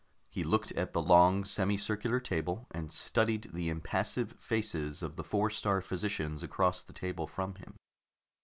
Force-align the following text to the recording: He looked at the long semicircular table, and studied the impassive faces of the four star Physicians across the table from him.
He 0.31 0.43
looked 0.43 0.71
at 0.71 0.93
the 0.93 0.99
long 0.99 1.45
semicircular 1.45 2.19
table, 2.21 2.65
and 2.71 2.91
studied 2.91 3.51
the 3.53 3.69
impassive 3.69 4.31
faces 4.39 5.03
of 5.03 5.15
the 5.15 5.23
four 5.23 5.51
star 5.51 5.79
Physicians 5.79 6.41
across 6.41 6.81
the 6.81 6.91
table 6.91 7.27
from 7.27 7.53
him. 7.53 7.75